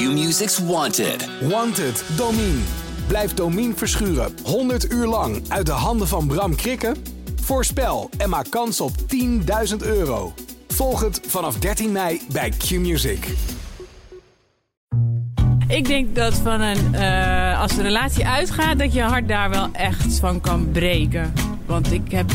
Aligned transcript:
Q-Music's 0.00 0.58
Wanted. 0.58 1.28
Wanted, 1.40 2.04
Domine. 2.16 2.58
Blijf 3.06 3.34
Domine 3.34 3.74
verschuren 3.74 4.32
100 4.44 4.92
uur 4.92 5.06
lang 5.06 5.42
uit 5.48 5.66
de 5.66 5.72
handen 5.72 6.08
van 6.08 6.26
Bram 6.26 6.54
Krikken? 6.54 6.96
Voorspel 7.40 8.10
en 8.18 8.28
maak 8.28 8.50
kans 8.50 8.80
op 8.80 8.92
10.000 9.70 9.76
euro. 9.82 10.32
Volg 10.68 11.00
het 11.00 11.20
vanaf 11.26 11.58
13 11.58 11.92
mei 11.92 12.20
bij 12.32 12.50
Q-Music. 12.50 13.26
Ik 15.68 15.86
denk 15.86 16.14
dat 16.14 16.34
van 16.34 16.60
een, 16.60 16.94
eh, 16.94 17.60
als 17.60 17.76
de 17.76 17.82
relatie 17.82 18.26
uitgaat, 18.26 18.78
dat 18.78 18.92
je 18.92 19.02
hart 19.02 19.28
daar 19.28 19.50
wel 19.50 19.68
echt 19.72 20.18
van 20.18 20.40
kan 20.40 20.70
breken. 20.70 21.32
Want 21.66 21.92
ik 21.92 22.10
heb 22.10 22.30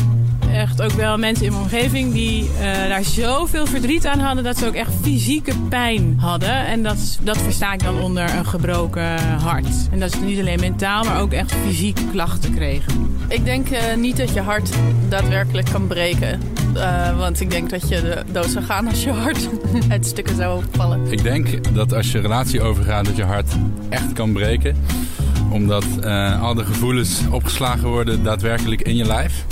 echt 0.56 0.82
ook 0.82 0.90
wel 0.90 1.18
mensen 1.18 1.44
in 1.44 1.52
mijn 1.52 1.64
omgeving 1.64 2.12
die 2.12 2.42
uh, 2.42 2.60
daar 2.60 3.04
zoveel 3.04 3.66
verdriet 3.66 4.06
aan 4.06 4.18
hadden 4.18 4.44
dat 4.44 4.58
ze 4.58 4.66
ook 4.66 4.74
echt 4.74 4.92
fysieke 5.02 5.52
pijn 5.68 6.16
hadden. 6.18 6.66
En 6.66 6.82
dat, 6.82 7.18
dat 7.22 7.38
versta 7.38 7.72
ik 7.72 7.82
dan 7.82 8.00
onder 8.00 8.34
een 8.36 8.46
gebroken 8.46 9.18
hart. 9.38 9.88
En 9.90 10.00
dat 10.00 10.12
ze 10.12 10.20
niet 10.20 10.38
alleen 10.38 10.60
mentaal, 10.60 11.04
maar 11.04 11.20
ook 11.20 11.32
echt 11.32 11.52
fysiek 11.52 11.98
klachten 12.10 12.54
kregen. 12.54 13.16
Ik 13.28 13.44
denk 13.44 13.70
uh, 13.70 13.78
niet 13.96 14.16
dat 14.16 14.32
je 14.32 14.40
hart 14.40 14.70
daadwerkelijk 15.08 15.70
kan 15.70 15.86
breken. 15.86 16.40
Uh, 16.76 17.18
want 17.18 17.40
ik 17.40 17.50
denk 17.50 17.70
dat 17.70 17.88
je 17.88 18.24
dood 18.32 18.50
zou 18.50 18.64
gaan 18.64 18.88
als 18.88 19.04
je 19.04 19.10
hart 19.10 19.48
uit 19.88 20.06
stukken 20.06 20.36
zou 20.36 20.62
vallen. 20.70 21.00
Ik 21.10 21.22
denk 21.22 21.74
dat 21.74 21.92
als 21.94 22.12
je 22.12 22.20
relatie 22.20 22.62
overgaat, 22.62 23.04
dat 23.04 23.16
je 23.16 23.24
hart 23.24 23.52
echt 23.88 24.12
kan 24.12 24.32
breken. 24.32 24.76
Omdat 25.50 25.84
uh, 26.00 26.42
al 26.42 26.54
de 26.54 26.64
gevoelens 26.64 27.20
opgeslagen 27.30 27.88
worden 27.88 28.22
daadwerkelijk 28.22 28.82
in 28.82 28.96
je 28.96 29.04
lijf. 29.04 29.44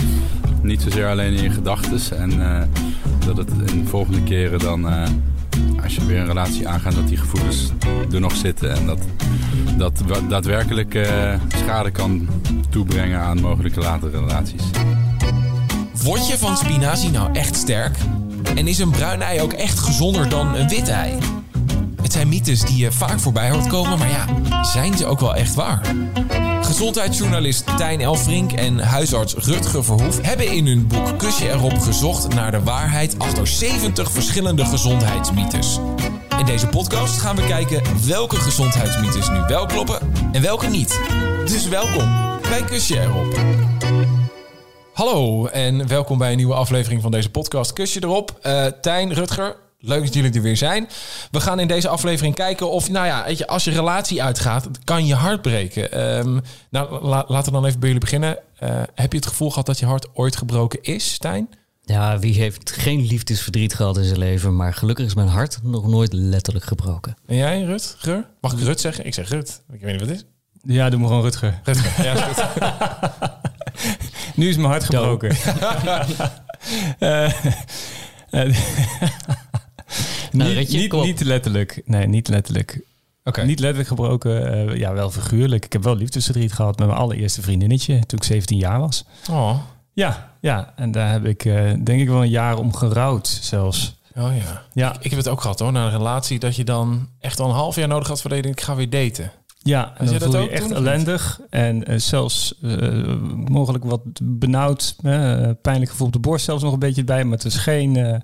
Niet 0.65 0.83
zozeer 0.83 1.09
alleen 1.09 1.33
in 1.33 1.43
je 1.43 1.51
gedachten. 1.51 2.19
En 2.19 2.33
uh, 2.33 2.63
dat 3.27 3.37
het 3.37 3.51
in 3.73 3.83
de 3.83 3.89
volgende 3.89 4.23
keren 4.23 4.59
dan, 4.59 4.85
als 5.83 5.95
je 5.95 6.07
weer 6.07 6.19
een 6.19 6.27
relatie 6.27 6.69
aangaat, 6.69 6.95
dat 6.95 7.09
die 7.09 7.17
gevoelens 7.17 7.71
er 8.13 8.21
nog 8.21 8.37
zitten. 8.37 8.75
En 8.75 8.87
dat 8.87 8.99
dat 9.79 10.03
daadwerkelijk 10.29 11.09
schade 11.49 11.91
kan 11.91 12.29
toebrengen 12.71 13.21
aan 13.21 13.41
mogelijke 13.41 13.81
latere 13.81 14.19
relaties. 14.19 14.63
Word 16.03 16.29
je 16.29 16.39
van 16.39 16.57
spinazie 16.57 17.11
nou 17.11 17.33
echt 17.33 17.57
sterk? 17.57 17.97
En 18.55 18.67
is 18.67 18.79
een 18.79 18.91
bruin 18.91 19.23
ei 19.23 19.41
ook 19.41 19.53
echt 19.53 19.79
gezonder 19.79 20.29
dan 20.29 20.55
een 20.55 20.69
wit 20.69 20.89
ei? 20.89 21.19
Het 22.05 22.13
zijn 22.13 22.29
mythes 22.29 22.61
die 22.61 22.77
je 22.77 22.93
vaak 22.93 23.21
voorbij 23.21 23.51
hoort 23.51 23.67
komen, 23.67 23.99
maar 23.99 24.11
ja, 24.11 24.27
zijn 24.63 24.97
ze 24.97 25.07
ook 25.07 25.21
wel 25.21 25.35
echt 25.35 25.55
waar? 25.55 25.81
Gezondheidsjournalist 26.61 27.77
Tijn 27.77 28.01
Elfrink 28.01 28.53
en 28.53 28.79
huisarts 28.79 29.35
Rutger 29.35 29.85
Verhoef 29.85 30.21
hebben 30.23 30.53
in 30.53 30.67
hun 30.67 30.87
boek 30.87 31.19
Kusje 31.19 31.51
erop 31.51 31.79
gezocht 31.79 32.35
naar 32.35 32.51
de 32.51 32.63
waarheid 32.63 33.19
achter 33.19 33.47
70 33.47 34.11
verschillende 34.11 34.65
gezondheidsmythes. 34.65 35.79
In 36.39 36.47
deze 36.47 36.67
podcast 36.67 37.21
gaan 37.21 37.37
we 37.37 37.47
kijken 37.47 37.83
welke 38.07 38.37
gezondheidsmythes 38.37 39.29
nu 39.29 39.41
wel 39.49 39.67
kloppen 39.67 39.99
en 40.33 40.43
welke 40.43 40.67
niet. 40.67 41.01
Dus 41.47 41.69
welkom 41.69 42.39
bij 42.43 42.63
Kusje 42.65 43.01
erop. 43.01 43.39
Hallo 44.93 45.47
en 45.47 45.89
welkom 45.89 46.19
bij 46.19 46.31
een 46.31 46.37
nieuwe 46.37 46.55
aflevering 46.55 47.03
van 47.03 47.11
deze 47.11 47.31
podcast 47.31 47.73
Kusje 47.73 48.03
erop. 48.03 48.39
Uh, 48.43 48.67
Tijn, 48.67 49.13
Rutger, 49.13 49.57
leuk 49.85 50.05
dat 50.05 50.15
jullie 50.15 50.33
er 50.33 50.43
weer 50.43 50.57
zijn. 50.57 50.89
We 51.31 51.41
gaan 51.41 51.61
in 51.61 51.69
deze 51.69 51.89
aflevering 51.89 52.35
kijken 52.35 52.71
of, 52.71 52.91
nou 52.91 53.07
ja, 53.07 53.25
weet 53.25 53.39
je, 53.39 53.47
als 53.47 53.65
je 53.65 53.71
relatie 53.71 54.23
uitgaat, 54.23 54.69
kan 54.85 55.07
je 55.07 55.15
hart 55.15 55.43
breken. 55.43 56.17
Um, 56.19 56.41
nou, 56.71 57.05
la, 57.05 57.25
laten 57.29 57.53
we 57.53 57.59
dan 57.59 57.67
even 57.67 57.81
bij 57.81 57.89
jullie 57.89 58.05
beginnen. 58.05 58.39
Uh, 58.63 58.83
heb 58.95 59.13
je 59.13 59.19
het 59.19 59.27
gevoel 59.27 59.49
gehad 59.49 59.67
dat 59.67 59.79
je 59.79 59.87
hart 59.87 60.09
ooit 60.15 60.37
gebroken 60.37 60.83
is, 60.83 61.19
Tijn? 61.19 61.49
Ja, 61.83 62.19
wie 62.19 62.35
heeft 62.35 62.71
geen 62.71 63.07
liefdesverdriet 63.07 63.75
gehad 63.75 63.97
in 63.97 64.05
zijn 64.05 64.19
leven, 64.19 64.57
maar 64.57 64.75
gelukkig 64.75 65.07
is 65.07 65.15
mijn 65.15 65.29
hart 65.29 65.59
nog 65.63 65.87
nooit 65.87 66.13
letterlijk 66.13 66.65
gebroken. 66.65 67.17
En 67.27 67.37
jij, 67.37 67.63
Rutger? 67.63 68.27
Mag 68.41 68.53
ik 68.53 68.61
Rut 68.61 68.81
zeggen? 68.81 69.07
Ik 69.07 69.15
zeg 69.15 69.29
Rut. 69.29 69.63
Ik 69.73 69.81
weet 69.81 69.91
niet 69.91 70.01
wat 70.01 70.09
het 70.09 70.19
is. 70.19 70.25
Ja, 70.75 70.91
doe 70.91 71.01
me 71.01 71.07
gewoon 71.07 71.23
Rutger. 71.23 71.61
Rutger, 71.65 72.05
ja, 72.05 72.13
is 72.13 72.21
goed. 72.21 72.53
nu 74.37 74.49
is 74.49 74.57
mijn 74.57 74.69
hart 74.69 74.85
gebroken. 74.85 75.37
uh, 76.99 77.33
uh, 78.47 78.57
nou, 80.35 80.55
niet, 80.55 80.69
niet, 80.69 80.93
niet, 80.93 81.21
letterlijk. 81.21 81.83
Nee, 81.85 82.07
niet 82.07 82.29
letterlijk. 82.29 82.81
Okay. 83.25 83.45
Niet 83.45 83.59
letterlijk 83.59 83.89
gebroken. 83.89 84.69
Uh, 84.71 84.77
ja, 84.77 84.93
wel 84.93 85.11
figuurlijk. 85.11 85.65
Ik 85.65 85.73
heb 85.73 85.83
wel 85.83 85.97
liefdesverdriet 85.97 86.53
gehad 86.53 86.79
met 86.79 86.87
mijn 86.87 86.99
allereerste 86.99 87.43
vriendinnetje 87.43 88.07
toen 88.07 88.19
ik 88.19 88.25
17 88.25 88.59
jaar 88.59 88.81
was. 88.81 89.05
Oh. 89.31 89.59
Ja, 89.93 90.33
ja. 90.41 90.73
En 90.77 90.91
daar 90.91 91.11
heb 91.11 91.25
ik 91.25 91.43
denk 91.85 92.01
ik 92.01 92.09
wel 92.09 92.23
een 92.23 92.29
jaar 92.29 92.59
om 92.59 92.75
gerouwd 92.75 93.39
zelfs. 93.43 93.97
Oh 94.17 94.37
ja. 94.37 94.63
ja. 94.73 94.95
Ik, 94.95 95.05
ik 95.05 95.11
heb 95.11 95.19
het 95.19 95.29
ook 95.29 95.41
gehad 95.41 95.59
hoor, 95.59 95.73
na 95.73 95.85
een 95.85 95.91
relatie 95.91 96.39
dat 96.39 96.57
je 96.57 96.65
dan 96.65 97.09
echt 97.21 97.41
al 97.41 97.49
een 97.49 97.55
half 97.55 97.77
jaar 97.77 97.89
nodig 97.89 98.09
had 98.09 98.21
voor 98.21 98.31
dat 98.31 98.45
ik 98.45 98.61
ga 98.61 98.75
weer 98.75 98.91
daten. 98.91 99.33
Ja, 99.59 99.95
en 99.97 100.07
dan 100.07 100.21
voel 100.21 100.39
je, 100.39 100.43
je 100.43 100.51
echt 100.51 100.71
ellendig 100.71 101.41
en 101.51 101.91
uh, 101.91 101.99
zelfs 101.99 102.55
uh, 102.63 103.15
mogelijk 103.49 103.85
wat 103.85 104.01
benauwd, 104.23 104.97
uh, 105.03 105.51
pijnlijk 105.63 105.91
gevoel 105.91 106.07
op 106.07 106.13
de 106.13 106.19
borst 106.19 106.45
zelfs 106.45 106.63
nog 106.63 106.73
een 106.73 106.79
beetje 106.79 107.05
bij, 107.05 107.25
maar 107.25 107.37
het 107.37 107.47
is 107.47 107.57
geen, 107.57 108.23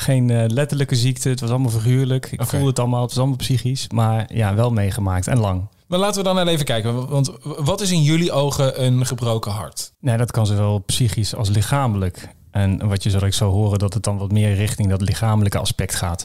geen 0.00 0.52
letterlijke 0.52 0.96
ziekte, 0.96 1.28
het 1.28 1.40
was 1.40 1.50
allemaal 1.50 1.70
figuurlijk. 1.70 2.26
Ik 2.26 2.32
okay. 2.32 2.46
voelde 2.46 2.66
het 2.66 2.78
allemaal, 2.78 3.00
het 3.00 3.10
was 3.10 3.18
allemaal 3.18 3.36
psychisch, 3.36 3.88
maar 3.88 4.30
ja, 4.34 4.54
wel 4.54 4.70
meegemaakt 4.70 5.26
en 5.26 5.38
lang. 5.38 5.68
Maar 5.86 5.98
laten 5.98 6.22
we 6.22 6.34
dan 6.34 6.48
even 6.48 6.64
kijken, 6.64 7.08
want 7.08 7.32
wat 7.42 7.80
is 7.80 7.90
in 7.90 8.02
jullie 8.02 8.32
ogen 8.32 8.84
een 8.84 9.06
gebroken 9.06 9.52
hart? 9.52 9.92
Nee, 10.00 10.16
dat 10.16 10.30
kan 10.30 10.46
zowel 10.46 10.78
psychisch 10.78 11.34
als 11.34 11.48
lichamelijk. 11.48 12.28
En 12.50 12.88
wat 12.88 13.02
je 13.02 13.10
zal 13.10 13.24
ik 13.24 13.34
zo 13.34 13.50
horen, 13.50 13.78
dat 13.78 13.94
het 13.94 14.02
dan 14.02 14.18
wat 14.18 14.32
meer 14.32 14.54
richting 14.54 14.88
dat 14.88 15.00
lichamelijke 15.00 15.58
aspect 15.58 15.94
gaat. 15.94 16.24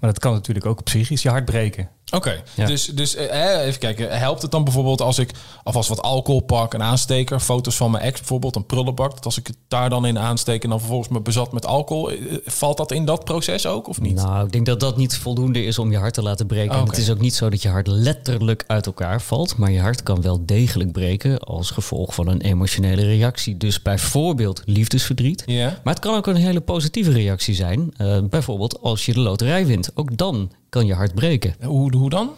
Maar 0.00 0.10
dat 0.10 0.18
kan 0.18 0.32
natuurlijk 0.32 0.66
ook 0.66 0.82
psychisch 0.82 1.22
je 1.22 1.28
hart 1.28 1.44
breken. 1.44 1.88
Oké, 2.12 2.28
okay. 2.28 2.42
ja. 2.54 2.66
dus, 2.66 2.84
dus 2.86 3.14
eh, 3.14 3.66
even 3.66 3.80
kijken. 3.80 4.18
Helpt 4.18 4.42
het 4.42 4.50
dan 4.50 4.64
bijvoorbeeld 4.64 5.00
als 5.00 5.18
ik 5.18 5.30
alvast 5.64 5.88
wat 5.88 6.02
alcohol 6.02 6.40
pak, 6.40 6.74
een 6.74 6.82
aansteker, 6.82 7.40
foto's 7.40 7.76
van 7.76 7.90
mijn 7.90 8.04
ex 8.04 8.18
bijvoorbeeld, 8.18 8.56
een 8.56 8.66
prullenbak, 8.66 9.14
dat 9.14 9.24
als 9.24 9.38
ik 9.38 9.46
het 9.46 9.56
daar 9.68 9.90
dan 9.90 10.06
in 10.06 10.18
aansteek 10.18 10.62
en 10.62 10.70
dan 10.70 10.78
vervolgens 10.78 11.08
me 11.08 11.20
bezat 11.20 11.52
met 11.52 11.66
alcohol, 11.66 12.10
valt 12.44 12.76
dat 12.76 12.92
in 12.92 13.04
dat 13.04 13.24
proces 13.24 13.66
ook 13.66 13.88
of 13.88 14.00
niet? 14.00 14.14
Nou, 14.14 14.46
ik 14.46 14.52
denk 14.52 14.66
dat 14.66 14.80
dat 14.80 14.96
niet 14.96 15.16
voldoende 15.16 15.64
is 15.64 15.78
om 15.78 15.90
je 15.90 15.98
hart 15.98 16.14
te 16.14 16.22
laten 16.22 16.46
breken. 16.46 16.70
Okay. 16.70 16.80
En 16.80 16.88
het 16.88 16.98
is 16.98 17.10
ook 17.10 17.20
niet 17.20 17.34
zo 17.34 17.50
dat 17.50 17.62
je 17.62 17.68
hart 17.68 17.86
letterlijk 17.86 18.64
uit 18.66 18.86
elkaar 18.86 19.22
valt, 19.22 19.56
maar 19.56 19.70
je 19.70 19.80
hart 19.80 20.02
kan 20.02 20.20
wel 20.22 20.46
degelijk 20.46 20.92
breken 20.92 21.38
als 21.38 21.70
gevolg 21.70 22.14
van 22.14 22.28
een 22.28 22.40
emotionele 22.40 23.02
reactie. 23.02 23.56
Dus 23.56 23.82
bijvoorbeeld 23.82 24.62
liefdesverdriet. 24.64 25.42
Ja. 25.46 25.80
Maar 25.84 25.94
het 25.94 26.02
kan 26.02 26.16
ook 26.16 26.26
een 26.26 26.36
hele 26.36 26.60
positieve 26.60 27.12
reactie 27.12 27.54
zijn. 27.54 27.94
Uh, 27.98 28.18
bijvoorbeeld 28.30 28.80
als 28.80 29.06
je 29.06 29.12
de 29.12 29.20
loterij 29.20 29.66
wint. 29.66 29.90
Ook 29.94 30.16
dan 30.16 30.50
kan 30.72 30.86
je 30.86 30.94
hart 30.94 31.14
breken. 31.14 31.54
Hoe, 31.62 31.96
hoe 31.96 32.10
dan? 32.10 32.30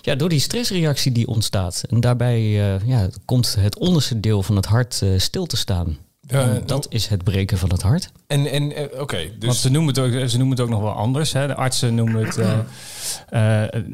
Ja, 0.00 0.14
door 0.14 0.28
die 0.28 0.40
stressreactie 0.40 1.12
die 1.12 1.26
ontstaat. 1.26 1.84
En 1.90 2.00
daarbij 2.00 2.40
uh, 2.40 2.86
ja, 2.86 3.08
komt 3.24 3.56
het 3.60 3.78
onderste 3.78 4.20
deel 4.20 4.42
van 4.42 4.56
het 4.56 4.66
hart 4.66 5.00
uh, 5.04 5.18
stil 5.18 5.46
te 5.46 5.56
staan. 5.56 5.96
Uh, 6.32 6.48
dat 6.66 6.86
is 6.90 7.06
het 7.06 7.24
breken 7.24 7.58
van 7.58 7.70
het 7.70 7.82
hart. 7.82 8.10
En, 8.26 8.46
en 8.46 8.72
oké, 8.72 9.00
okay, 9.00 9.32
dus... 9.38 9.46
Want 9.46 9.56
ze 9.56 9.70
noemen, 9.70 9.94
het 9.94 10.04
ook, 10.04 10.28
ze 10.28 10.38
noemen 10.38 10.56
het 10.56 10.66
ook 10.66 10.72
nog 10.72 10.80
wel 10.80 10.92
anders. 10.92 11.32
Hè. 11.32 11.46
De 11.46 11.54
artsen 11.54 11.94
noemen 11.94 12.24
het... 12.24 12.36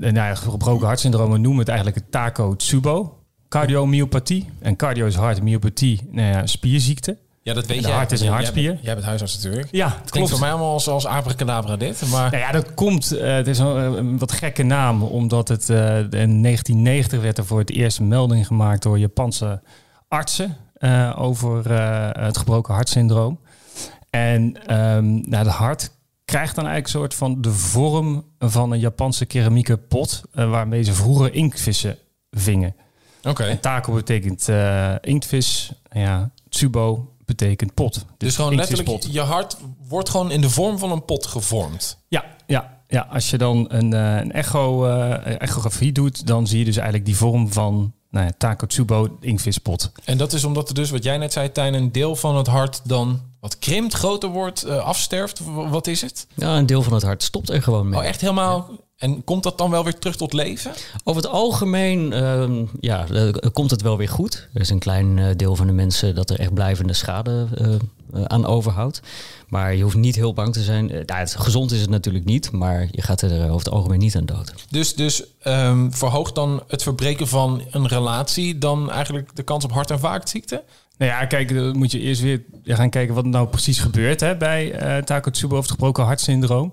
nou 0.00 0.14
ja, 0.14 0.34
gebroken 0.34 0.86
hartsyndroom 0.86 1.40
noemen 1.40 1.58
het 1.58 1.68
eigenlijk 1.68 1.98
het 1.98 2.10
Tako-Tsubo. 2.10 3.18
Cardiomyopathie. 3.48 4.48
En 4.58 4.76
cardio 4.76 5.06
is 5.06 5.14
hart, 5.14 5.42
myopathie, 5.42 6.00
nou 6.10 6.28
ja, 6.28 6.46
spierziekte. 6.46 7.18
Ja, 7.44 7.54
dat 7.54 7.66
weet 7.66 7.84
jij. 7.84 7.92
hart 7.92 8.12
is 8.12 8.20
een 8.20 8.28
hartspier. 8.28 8.62
Jij 8.62 8.72
bent, 8.72 8.84
jij 8.84 8.94
bent 8.94 9.06
huisarts 9.06 9.34
natuurlijk. 9.34 9.68
Ja, 9.70 9.96
het 10.00 10.10
klinkt 10.10 10.30
voor 10.30 10.40
mij 10.40 10.50
allemaal 10.50 10.72
als, 10.72 10.88
als 10.88 11.06
abracadabra 11.06 11.76
dit. 11.76 12.02
Maar... 12.10 12.30
Nou 12.30 12.42
ja, 12.42 12.52
dat 12.52 12.74
komt. 12.74 13.12
Uh, 13.12 13.34
het 13.34 13.46
is 13.46 13.58
een, 13.58 13.66
een, 13.66 14.18
wat 14.18 14.32
gekke 14.32 14.62
naam, 14.62 15.02
omdat 15.02 15.48
het 15.48 15.68
uh, 15.68 15.98
in 15.98 16.42
1990 16.42 17.20
werd 17.20 17.38
er 17.38 17.46
voor 17.46 17.58
het 17.58 17.70
eerst 17.70 17.98
een 17.98 18.08
melding 18.08 18.46
gemaakt 18.46 18.82
door 18.82 18.98
Japanse 18.98 19.62
artsen 20.08 20.56
uh, 20.78 21.14
over 21.18 21.70
het 22.20 22.38
gebroken 22.38 22.74
hartsyndroom. 22.74 23.40
En 24.10 24.42
um, 24.76 25.28
nou, 25.28 25.44
het 25.44 25.54
hart 25.54 25.90
krijgt 26.24 26.54
dan 26.54 26.66
eigenlijk 26.66 26.94
een 26.94 27.00
soort 27.00 27.14
van 27.14 27.42
de 27.42 27.52
vorm 27.52 28.24
van 28.38 28.72
een 28.72 28.78
Japanse 28.78 29.26
keramieke 29.26 29.76
pot, 29.76 30.22
waarmee 30.32 30.82
ze 30.82 30.92
vroeger 30.92 31.34
inktvissen 31.34 31.98
vingen. 32.30 32.74
Oké. 33.18 33.30
Okay. 33.30 33.56
Tako 33.56 33.92
betekent 33.92 34.48
inktvis, 35.00 35.72
ja, 35.90 36.30
tsubo 36.48 37.13
betekent 37.24 37.74
pot. 37.74 37.94
Dus, 37.94 38.04
dus 38.16 38.34
gewoon 38.36 38.54
letterlijk, 38.54 38.88
pot. 38.88 39.12
je 39.12 39.20
hart 39.20 39.56
wordt 39.88 40.08
gewoon 40.08 40.30
in 40.30 40.40
de 40.40 40.50
vorm 40.50 40.78
van 40.78 40.92
een 40.92 41.04
pot 41.04 41.26
gevormd. 41.26 41.98
Ja, 42.08 42.24
ja, 42.46 42.80
ja. 42.88 43.06
Als 43.10 43.30
je 43.30 43.38
dan 43.38 43.66
een, 43.68 43.94
uh, 43.94 44.16
een 44.16 44.32
echo, 44.32 44.86
uh, 44.86 45.40
echografie 45.40 45.92
doet, 45.92 46.26
dan 46.26 46.46
zie 46.46 46.58
je 46.58 46.64
dus 46.64 46.76
eigenlijk 46.76 47.06
die 47.06 47.16
vorm 47.16 47.52
van 47.52 47.92
nou 48.10 48.26
ja, 48.26 48.32
Takotsubo 48.38 49.16
inktvispot. 49.20 49.92
En 50.04 50.18
dat 50.18 50.32
is 50.32 50.44
omdat 50.44 50.68
er 50.68 50.74
dus, 50.74 50.90
wat 50.90 51.04
jij 51.04 51.18
net 51.18 51.32
zei, 51.32 51.52
Tijn, 51.52 51.74
een 51.74 51.92
deel 51.92 52.16
van 52.16 52.36
het 52.36 52.46
hart 52.46 52.80
dan 52.84 53.20
wat 53.40 53.58
krimpt, 53.58 53.94
groter 53.94 54.28
wordt, 54.28 54.66
uh, 54.66 54.76
afsterft. 54.76 55.40
Wat 55.54 55.86
is 55.86 56.00
het? 56.00 56.26
Ja, 56.34 56.56
een 56.56 56.66
deel 56.66 56.82
van 56.82 56.92
het 56.92 57.02
hart 57.02 57.22
stopt 57.22 57.50
er 57.50 57.62
gewoon 57.62 57.88
mee. 57.88 57.98
Oh, 57.98 58.04
echt 58.04 58.20
helemaal... 58.20 58.68
Ja. 58.70 58.76
En 58.96 59.24
komt 59.24 59.42
dat 59.42 59.58
dan 59.58 59.70
wel 59.70 59.84
weer 59.84 59.98
terug 59.98 60.16
tot 60.16 60.32
leven? 60.32 60.72
Over 61.04 61.22
het 61.22 61.30
algemeen 61.30 62.12
uh, 62.12 62.60
ja, 62.80 63.06
uh, 63.10 63.32
komt 63.52 63.70
het 63.70 63.82
wel 63.82 63.96
weer 63.96 64.08
goed. 64.08 64.48
Er 64.52 64.60
is 64.60 64.70
een 64.70 64.78
klein 64.78 65.16
uh, 65.16 65.26
deel 65.36 65.56
van 65.56 65.66
de 65.66 65.72
mensen 65.72 66.14
dat 66.14 66.30
er 66.30 66.40
echt 66.40 66.54
blijvende 66.54 66.92
schade 66.92 67.46
aan 68.24 68.46
overhoudt. 68.46 69.00
Maar 69.48 69.74
je 69.74 69.82
hoeft 69.82 69.96
niet 69.96 70.16
heel 70.16 70.34
bang 70.34 70.52
te 70.52 70.62
zijn. 70.62 70.84
Uh, 70.84 71.00
nou, 71.06 71.20
het, 71.20 71.36
gezond 71.36 71.72
is 71.72 71.80
het 71.80 71.90
natuurlijk 71.90 72.24
niet, 72.24 72.50
maar 72.52 72.88
je 72.90 73.02
gaat 73.02 73.22
er 73.22 73.42
over 73.42 73.64
het 73.64 73.70
algemeen 73.70 73.98
niet 73.98 74.16
aan 74.16 74.26
dood. 74.26 74.54
Dus, 74.70 74.94
dus 74.94 75.24
um, 75.44 75.94
verhoogt 75.94 76.34
dan 76.34 76.62
het 76.68 76.82
verbreken 76.82 77.28
van 77.28 77.62
een 77.70 77.86
relatie 77.86 78.58
dan 78.58 78.90
eigenlijk 78.90 79.36
de 79.36 79.42
kans 79.42 79.64
op 79.64 79.72
hart- 79.72 79.90
en 79.90 79.98
vaatziekten? 79.98 80.62
Nou 80.98 81.10
ja, 81.10 81.26
kijk, 81.26 81.54
dan 81.54 81.76
moet 81.76 81.92
je 81.92 82.00
eerst 82.00 82.20
weer 82.20 82.42
gaan 82.64 82.90
kijken 82.90 83.14
wat 83.14 83.24
nou 83.24 83.48
precies 83.48 83.78
gebeurt 83.78 84.20
hè, 84.20 84.36
bij 84.36 84.82
uh, 84.96 85.02
Takotsubo 85.02 85.56
of 85.56 85.62
het 85.62 85.70
gebroken 85.70 86.04
hartsyndroom. 86.04 86.72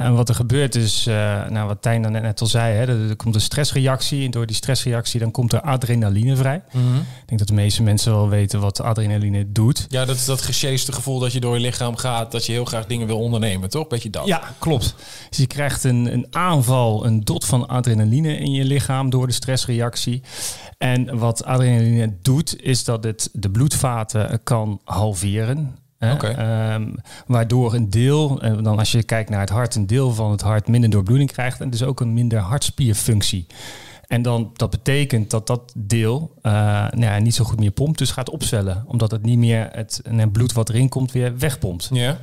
En 0.00 0.14
wat 0.14 0.28
er 0.28 0.34
gebeurt 0.34 0.74
is, 0.74 1.06
uh, 1.06 1.14
nou, 1.48 1.66
wat 1.66 1.82
Tijn 1.82 2.02
dan 2.02 2.12
net 2.12 2.40
al 2.40 2.46
zei, 2.46 2.74
hè, 2.74 3.08
er, 3.08 3.16
komt 3.16 3.34
een 3.34 3.40
stressreactie. 3.40 4.24
En 4.24 4.30
door 4.30 4.46
die 4.46 4.56
stressreactie 4.56 5.20
dan 5.20 5.30
komt 5.30 5.52
er 5.52 5.60
adrenaline 5.60 6.36
vrij. 6.36 6.62
Mm 6.72 6.82
-hmm. 6.82 6.98
Ik 6.98 7.26
denk 7.26 7.38
dat 7.38 7.48
de 7.48 7.54
meeste 7.54 7.82
mensen 7.82 8.12
wel 8.12 8.28
weten 8.28 8.60
wat 8.60 8.80
adrenaline 8.80 9.52
doet. 9.52 9.86
Ja, 9.88 10.04
dat 10.04 10.16
is 10.16 10.24
dat 10.24 10.42
gesjeeste 10.42 10.92
gevoel 10.92 11.18
dat 11.18 11.32
je 11.32 11.40
door 11.40 11.54
je 11.54 11.60
lichaam 11.60 11.96
gaat, 11.96 12.32
dat 12.32 12.46
je 12.46 12.52
heel 12.52 12.64
graag 12.64 12.86
dingen 12.86 13.06
wil 13.06 13.18
ondernemen, 13.18 13.70
toch? 13.70 13.86
Beetje 13.86 14.10
dat. 14.10 14.26
Ja, 14.26 14.42
klopt. 14.58 14.94
Dus 15.28 15.38
je 15.38 15.46
krijgt 15.46 15.84
een, 15.84 16.12
een 16.12 16.26
aanval, 16.30 17.06
een 17.06 17.20
dot 17.20 17.44
van 17.44 17.68
adrenaline 17.68 18.36
in 18.36 18.52
je 18.52 18.64
lichaam 18.64 19.10
door 19.10 19.26
de 19.26 19.32
stressreactie. 19.32 20.22
En 20.78 21.18
wat 21.18 21.44
adrenaline 21.44 22.16
doet, 22.22 22.62
is 22.62 22.84
dat 22.84 23.04
het 23.04 23.28
de 23.32 23.50
bloedvaten 23.50 24.40
kan 24.42 24.80
halveren. 24.84 25.78
Okay. 26.00 26.74
Um, 26.74 26.94
waardoor 27.26 27.74
een 27.74 27.90
deel, 27.90 28.42
en 28.42 28.62
dan 28.62 28.78
als 28.78 28.92
je 28.92 29.02
kijkt 29.02 29.30
naar 29.30 29.40
het 29.40 29.50
hart, 29.50 29.74
een 29.74 29.86
deel 29.86 30.12
van 30.12 30.30
het 30.30 30.40
hart 30.40 30.68
minder 30.68 30.90
doorbloeding 30.90 31.32
krijgt 31.32 31.60
en 31.60 31.70
dus 31.70 31.82
ook 31.82 32.00
een 32.00 32.14
minder 32.14 32.38
hartspierfunctie. 32.38 33.46
En 34.06 34.22
dan, 34.22 34.50
dat 34.54 34.70
betekent 34.70 35.30
dat 35.30 35.46
dat 35.46 35.72
deel 35.76 36.32
uh, 36.42 36.52
nou 36.90 37.00
ja, 37.00 37.18
niet 37.18 37.34
zo 37.34 37.44
goed 37.44 37.58
meer 37.58 37.70
pompt, 37.70 37.98
dus 37.98 38.10
gaat 38.10 38.30
opzwellen. 38.30 38.84
Omdat 38.86 39.10
het 39.10 39.22
niet 39.22 39.38
meer 39.38 39.68
het, 39.72 40.00
het 40.08 40.32
bloed 40.32 40.52
wat 40.52 40.68
erin 40.68 40.88
komt 40.88 41.12
weer 41.12 41.38
wegpompt. 41.38 41.88
Ja. 41.92 42.20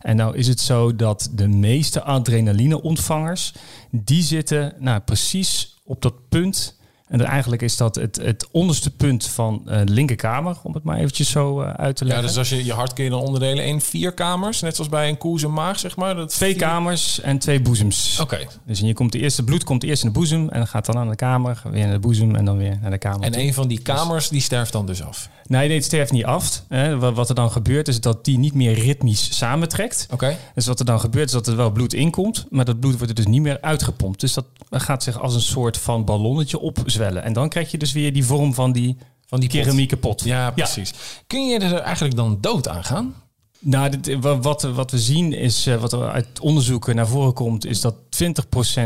En 0.00 0.16
nou 0.16 0.36
is 0.36 0.48
het 0.48 0.60
zo 0.60 0.96
dat 0.96 1.30
de 1.32 1.48
meeste 1.48 2.02
adrenaline-ontvangers, 2.02 3.54
die 3.90 4.22
zitten 4.22 4.72
nou, 4.78 5.00
precies 5.00 5.76
op 5.84 6.02
dat 6.02 6.28
punt 6.28 6.75
en 7.08 7.20
eigenlijk 7.20 7.62
is 7.62 7.76
dat 7.76 7.94
het, 7.94 8.16
het 8.16 8.48
onderste 8.50 8.90
punt 8.90 9.26
van 9.26 9.62
uh, 9.66 9.78
de 9.84 9.92
linkerkamer, 9.92 10.56
om 10.62 10.74
het 10.74 10.82
maar 10.82 10.96
eventjes 10.96 11.30
zo 11.30 11.62
uh, 11.62 11.70
uit 11.70 11.96
te 11.96 12.04
leggen. 12.04 12.22
Ja, 12.22 12.28
dus 12.28 12.38
als 12.38 12.48
je 12.48 12.64
je 12.64 12.72
hart 12.72 12.92
kun 12.92 13.04
je 13.04 13.10
dan 13.10 13.20
onderdelen 13.20 13.64
in 13.64 13.80
vier 13.80 14.12
kamers, 14.12 14.60
net 14.60 14.74
zoals 14.74 14.90
bij 14.90 15.08
een 15.08 15.18
koe 15.18 15.38
zijn 15.38 15.52
maag, 15.52 15.78
zeg 15.78 15.96
maar. 15.96 16.14
Dat 16.14 16.28
twee 16.28 16.54
kamers 16.54 17.20
en 17.20 17.38
twee 17.38 17.60
boezems. 17.60 18.20
Oké. 18.20 18.38
Dus 18.66 18.80
je 18.80 18.94
komt 18.94 19.12
de 19.12 19.18
eerste 19.18 19.44
bloed 19.44 19.64
komt 19.64 19.82
eerst 19.82 20.02
in 20.02 20.08
de 20.08 20.14
boezem 20.14 20.48
en 20.48 20.58
dan 20.58 20.66
gaat 20.66 20.86
dan 20.86 20.96
aan 20.96 21.08
de 21.08 21.16
kamer, 21.16 21.62
weer 21.64 21.84
naar 21.84 21.92
de 21.92 21.98
boezem 21.98 22.34
en 22.34 22.44
dan 22.44 22.56
weer 22.56 22.78
naar 22.80 22.90
de 22.90 22.98
kamer. 22.98 23.20
En 23.20 23.38
een 23.38 23.54
van 23.54 23.68
die 23.68 23.80
kamers 23.80 24.28
die 24.28 24.40
sterft 24.40 24.72
dan 24.72 24.86
dus 24.86 25.02
af. 25.02 25.28
Nee, 25.46 25.68
nee, 25.68 25.76
het 25.76 25.86
sterft 25.86 26.12
niet 26.12 26.24
af. 26.24 26.62
Hè. 26.68 26.98
Wat, 26.98 27.14
wat, 27.14 27.28
er 27.28 27.34
dan 27.34 27.50
gebeurt 27.50 27.88
is 27.88 28.00
dat 28.00 28.24
die 28.24 28.38
niet 28.38 28.54
meer 28.54 28.72
ritmisch 28.72 29.36
samentrekt. 29.36 30.06
Oké. 30.10 30.36
Dus 30.54 30.66
wat 30.66 30.78
er 30.78 30.84
dan 30.84 31.00
gebeurt 31.00 31.26
is 31.26 31.32
dat 31.32 31.46
er 31.46 31.56
wel 31.56 31.70
bloed 31.70 31.94
inkomt, 31.94 32.46
maar 32.50 32.64
dat 32.64 32.80
bloed 32.80 32.92
wordt 32.92 33.08
er 33.08 33.14
dus 33.14 33.26
niet 33.26 33.42
meer 33.42 33.58
uitgepompt. 33.60 34.20
Dus 34.20 34.34
dat 34.34 34.46
gaat 34.70 35.02
zich 35.02 35.20
als 35.20 35.34
een 35.34 35.40
soort 35.40 35.78
van 35.78 36.04
ballonnetje 36.04 36.60
opzwellen. 36.96 37.22
En 37.22 37.32
dan 37.32 37.48
krijg 37.48 37.70
je 37.70 37.78
dus 37.78 37.92
weer 37.92 38.12
die 38.12 38.24
vorm 38.24 38.54
van 38.54 38.72
die, 38.72 38.96
van 39.26 39.40
die 39.40 39.48
keramieke 39.48 39.96
pot. 39.96 40.24
Ja, 40.24 40.50
precies. 40.50 40.94
Kun 41.26 41.46
je 41.46 41.58
er 41.58 41.74
eigenlijk 41.74 42.16
dan 42.16 42.38
dood 42.40 42.68
aan 42.68 42.84
gaan? 42.84 43.14
Nou, 43.58 43.98
dit, 43.98 44.16
wat, 44.20 44.62
wat 44.62 44.90
we 44.90 44.98
zien 44.98 45.32
is, 45.32 45.66
wat 45.80 45.92
er 45.92 46.10
uit 46.10 46.40
onderzoeken 46.40 46.96
naar 46.96 47.06
voren 47.06 47.32
komt, 47.32 47.66
is 47.66 47.80
dat 47.80 47.94
20% 47.94 47.98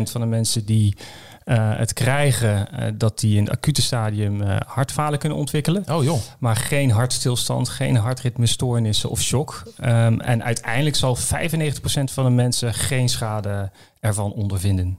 van 0.02 0.20
de 0.20 0.26
mensen 0.26 0.64
die 0.64 0.96
uh, 1.44 1.76
het 1.76 1.92
krijgen, 1.92 2.68
uh, 2.72 2.86
dat 2.94 3.18
die 3.18 3.36
in 3.36 3.44
het 3.44 3.52
acute 3.52 3.82
stadium 3.82 4.42
uh, 4.42 4.56
hartfalen 4.66 5.18
kunnen 5.18 5.38
ontwikkelen. 5.38 5.84
Oh 5.90 6.04
joh. 6.04 6.18
Maar 6.38 6.56
geen 6.56 6.90
hartstilstand, 6.90 7.68
geen 7.68 7.96
hartritmestoornissen 7.96 9.10
of 9.10 9.20
shock. 9.20 9.62
Um, 9.84 10.20
en 10.20 10.44
uiteindelijk 10.44 10.96
zal 10.96 11.16
95% 11.16 11.20
van 12.04 12.24
de 12.24 12.30
mensen 12.30 12.74
geen 12.74 13.08
schade 13.08 13.70
ervan 14.00 14.32
ondervinden. 14.32 14.98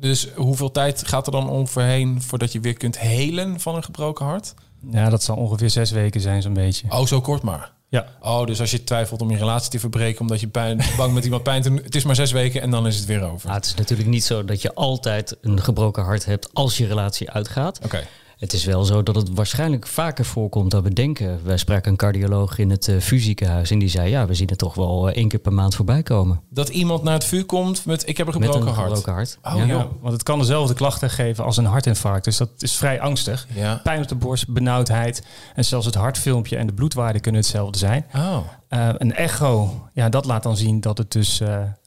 Dus 0.00 0.28
hoeveel 0.34 0.70
tijd 0.70 1.08
gaat 1.08 1.26
er 1.26 1.32
dan 1.32 1.50
overheen 1.50 2.22
voordat 2.22 2.52
je 2.52 2.60
weer 2.60 2.76
kunt 2.76 2.98
helen 2.98 3.60
van 3.60 3.74
een 3.74 3.84
gebroken 3.84 4.24
hart? 4.24 4.54
Ja, 4.90 5.08
dat 5.08 5.22
zal 5.22 5.36
ongeveer 5.36 5.70
zes 5.70 5.90
weken 5.90 6.20
zijn, 6.20 6.42
zo'n 6.42 6.54
beetje. 6.54 6.86
Oh, 6.90 7.06
zo 7.06 7.20
kort 7.20 7.42
maar. 7.42 7.72
Ja. 7.88 8.06
Oh, 8.20 8.46
dus 8.46 8.60
als 8.60 8.70
je 8.70 8.84
twijfelt 8.84 9.22
om 9.22 9.30
je 9.30 9.36
relatie 9.36 9.70
te 9.70 9.78
verbreken 9.78 10.20
omdat 10.20 10.40
je 10.40 10.48
pijn, 10.48 10.80
bang 10.96 11.14
met 11.14 11.24
iemand 11.24 11.42
pijn 11.42 11.62
te 11.62 11.68
doen, 11.68 11.82
het 11.82 11.94
is 11.94 12.04
maar 12.04 12.14
zes 12.14 12.32
weken 12.32 12.60
en 12.60 12.70
dan 12.70 12.86
is 12.86 12.96
het 12.96 13.04
weer 13.04 13.22
over. 13.22 13.46
Nou, 13.46 13.58
het 13.58 13.66
is 13.66 13.74
natuurlijk 13.74 14.08
niet 14.08 14.24
zo 14.24 14.44
dat 14.44 14.62
je 14.62 14.74
altijd 14.74 15.36
een 15.40 15.62
gebroken 15.62 16.04
hart 16.04 16.24
hebt 16.24 16.54
als 16.54 16.76
je 16.76 16.86
relatie 16.86 17.30
uitgaat. 17.30 17.80
Oké. 17.84 18.06
Het 18.36 18.52
is 18.52 18.64
wel 18.64 18.84
zo 18.84 19.02
dat 19.02 19.14
het 19.14 19.34
waarschijnlijk 19.34 19.86
vaker 19.86 20.24
voorkomt 20.24 20.70
dan 20.70 20.82
we 20.82 20.92
denken. 20.92 21.40
Wij 21.44 21.56
spraken 21.56 21.90
een 21.90 21.96
cardioloog 21.96 22.58
in 22.58 22.70
het 22.70 22.88
uh, 22.88 23.00
VU-ziekenhuis 23.00 23.70
en 23.70 23.78
die 23.78 23.88
zei... 23.88 24.10
ja, 24.10 24.26
we 24.26 24.34
zien 24.34 24.48
het 24.48 24.58
toch 24.58 24.74
wel 24.74 25.08
uh, 25.08 25.16
één 25.16 25.28
keer 25.28 25.38
per 25.38 25.52
maand 25.52 25.74
voorbij 25.74 26.02
komen. 26.02 26.40
Dat 26.50 26.68
iemand 26.68 27.02
naar 27.02 27.14
het 27.14 27.24
VU 27.24 27.42
komt 27.42 27.84
met 27.84 28.08
ik 28.08 28.16
heb 28.16 28.26
een 28.26 28.32
gebroken 28.32 28.60
met 28.60 28.68
een 28.68 28.74
hart? 28.74 28.86
gebroken 28.88 29.12
hart. 29.12 29.38
Oh, 29.42 29.66
ja, 29.66 29.88
want 30.00 30.12
het 30.12 30.22
kan 30.22 30.38
dezelfde 30.38 30.74
klachten 30.74 31.10
geven 31.10 31.44
als 31.44 31.56
een 31.56 31.64
hartinfarct. 31.64 32.24
Dus 32.24 32.36
dat 32.36 32.50
is 32.58 32.76
vrij 32.76 33.00
angstig. 33.00 33.46
Ja. 33.54 33.80
Pijn 33.82 34.02
op 34.02 34.08
de 34.08 34.14
borst, 34.14 34.48
benauwdheid. 34.48 35.26
En 35.54 35.64
zelfs 35.64 35.86
het 35.86 35.94
hartfilmpje 35.94 36.56
en 36.56 36.66
de 36.66 36.72
bloedwaarde 36.72 37.20
kunnen 37.20 37.40
hetzelfde 37.40 37.78
zijn. 37.78 38.06
Oh. 38.14 38.38
Uh, 38.70 38.88
een 38.98 39.14
echo, 39.14 39.82
ja, 39.92 40.08
dat 40.08 40.24
laat 40.24 40.42
dan 40.42 40.56
zien 40.56 40.80
dat 40.80 40.98
het 40.98 41.12
dus 41.12 41.38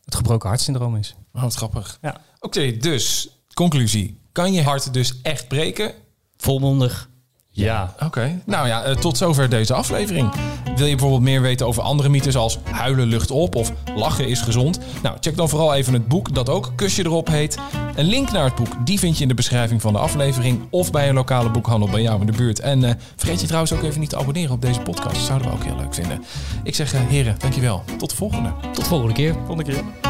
het 0.06 0.16
gebroken 0.16 0.50
hartsyndroom 0.50 0.96
is. 0.96 1.16
Oh, 1.34 1.42
wat 1.42 1.54
grappig. 1.54 1.98
Ja. 2.02 2.22
Oké, 2.40 2.78
dus 2.78 3.30
conclusie. 3.54 4.20
Kan 4.32 4.54
je 4.54 4.64
hart 4.64 4.94
dus 4.94 5.22
echt 5.22 5.48
breken? 5.48 5.94
Volmondig. 6.42 7.10
Ja. 7.52 7.94
Oké. 7.96 8.06
Okay. 8.06 8.42
Nou 8.46 8.68
ja, 8.68 8.88
uh, 8.88 8.96
tot 8.96 9.18
zover 9.18 9.50
deze 9.50 9.74
aflevering. 9.74 10.32
Wil 10.76 10.86
je 10.86 10.92
bijvoorbeeld 10.92 11.22
meer 11.22 11.42
weten 11.42 11.68
over 11.68 11.84
andere 11.84 12.10
mythes 12.10 12.36
als 12.36 12.60
huilen 12.72 13.08
lucht 13.08 13.32
op 13.32 13.56
of 13.56 13.72
lachen 13.96 14.28
is 14.28 14.42
gezond? 14.42 14.80
Nou, 15.04 15.18
check 15.20 15.36
dan 15.36 15.50
vooral 15.50 15.74
even 15.74 15.94
het 15.94 16.08
boek 16.08 16.36
dat 16.36 16.50
ook 16.50 16.72
Kusje 16.76 17.06
erop 17.06 17.28
heet. 17.28 17.58
Een 17.96 18.06
link 18.06 18.32
naar 18.32 18.44
het 18.44 18.56
boek, 18.56 18.86
die 18.86 19.00
vind 19.00 19.16
je 19.16 19.22
in 19.22 19.28
de 19.28 19.34
beschrijving 19.34 19.82
van 19.82 19.94
de 19.94 20.00
aflevering 20.00 20.62
of 20.70 20.92
bij 20.92 21.10
een 21.10 21.16
lokale 21.16 21.50
boekhandel 21.50 21.90
bij 21.90 22.02
jou 22.02 22.20
in 22.20 22.26
de 22.26 22.38
buurt. 22.38 22.60
En 22.60 22.82
uh, 22.82 22.90
vergeet 23.16 23.40
je 23.42 23.46
trouwens 23.46 23.74
ook 23.74 23.84
even 23.84 24.00
niet 24.00 24.10
te 24.10 24.18
abonneren 24.18 24.52
op 24.52 24.62
deze 24.62 24.80
podcast. 24.80 25.16
Dat 25.16 25.26
zouden 25.26 25.48
we 25.48 25.54
ook 25.54 25.64
heel 25.64 25.78
leuk 25.78 25.94
vinden. 25.94 26.24
Ik 26.64 26.76
zeg, 26.76 26.94
uh, 26.94 27.00
heren, 27.08 27.36
dankjewel. 27.40 27.84
Tot 27.98 28.10
de 28.10 28.16
volgende. 28.16 28.54
Tot 28.62 28.84
de 28.84 28.90
volgende 28.90 29.14
keer. 29.14 29.34
Volgende 29.34 29.64
keer. 29.64 30.09